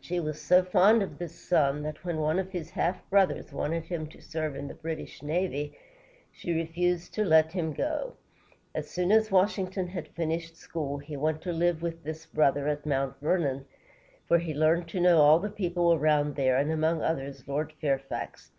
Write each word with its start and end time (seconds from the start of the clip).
She 0.00 0.20
was 0.20 0.40
so 0.40 0.62
fond 0.62 1.02
of 1.02 1.18
this 1.18 1.34
son 1.34 1.82
that 1.82 2.04
when 2.04 2.18
one 2.18 2.38
of 2.38 2.52
his 2.52 2.70
half 2.70 3.02
brothers 3.10 3.52
wanted 3.52 3.86
him 3.86 4.06
to 4.10 4.20
serve 4.20 4.54
in 4.54 4.68
the 4.68 4.76
British 4.76 5.24
navy, 5.24 5.76
she 6.30 6.52
refused 6.52 7.12
to 7.14 7.24
let 7.24 7.50
him 7.50 7.72
go. 7.72 8.14
As 8.76 8.88
soon 8.88 9.10
as 9.10 9.32
Washington 9.32 9.88
had 9.88 10.06
finished 10.06 10.54
school, 10.56 10.98
he 10.98 11.16
went 11.16 11.42
to 11.42 11.52
live 11.52 11.82
with 11.82 12.04
this 12.04 12.26
brother 12.26 12.68
at 12.68 12.86
Mount 12.86 13.18
Vernon, 13.18 13.64
where 14.28 14.38
he 14.38 14.54
learned 14.54 14.86
to 14.90 15.00
know 15.00 15.20
all 15.20 15.40
the 15.40 15.50
people 15.50 15.92
around 15.92 16.36
there, 16.36 16.56
and, 16.56 16.70
among 16.70 17.02
others, 17.02 17.48
Lord 17.48 17.72
Fair´fax. 17.82 18.50